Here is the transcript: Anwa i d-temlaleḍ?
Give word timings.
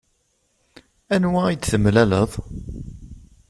Anwa 1.15 1.41
i 1.53 1.55
d-temlaleḍ? 1.55 2.31